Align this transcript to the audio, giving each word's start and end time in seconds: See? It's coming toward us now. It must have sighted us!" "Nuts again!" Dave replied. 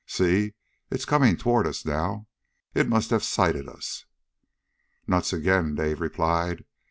See? 0.07 0.55
It's 0.89 1.05
coming 1.05 1.37
toward 1.37 1.67
us 1.67 1.85
now. 1.85 2.25
It 2.73 2.89
must 2.89 3.11
have 3.11 3.23
sighted 3.23 3.69
us!" 3.69 4.07
"Nuts 5.05 5.31
again!" 5.31 5.75
Dave 5.75 6.01
replied. 6.01 6.65